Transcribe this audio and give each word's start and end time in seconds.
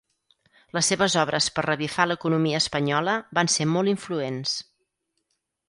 Les 0.77 0.87
seves 0.93 1.17
obres 1.23 1.49
per 1.57 1.65
revifar 1.67 2.07
l"economia 2.09 2.63
espanyola 2.65 3.15
van 3.39 3.53
ser 3.57 3.71
molt 3.77 3.95
influents. 3.95 4.59